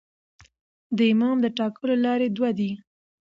[0.97, 2.71] د امام د ټاکلو لاري دوې دي.